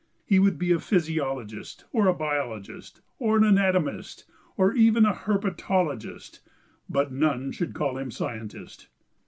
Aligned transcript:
He 0.25 0.39
would 0.39 0.57
be 0.57 0.71
a 0.71 0.79
physiologist 0.79 1.85
or 1.91 2.07
a 2.07 2.13
biologist 2.15 3.01
or 3.19 3.37
an 3.37 3.43
anatomist 3.43 4.23
or 4.57 4.73
even 4.73 5.05
a 5.05 5.13
herpetologist, 5.13 6.39
but 6.89 7.11
none 7.11 7.51
should 7.51 7.75
call 7.75 7.99
him 7.99 8.09
"scientist." 8.09 8.87